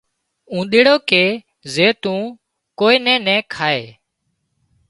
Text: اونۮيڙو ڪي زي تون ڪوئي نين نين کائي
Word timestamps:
اونۮيڙو 0.53 0.93
ڪي 1.09 1.23
زي 1.73 1.87
تون 2.01 2.19
ڪوئي 2.79 2.97
نين 3.05 3.19
نين 3.27 3.41
کائي 3.53 3.83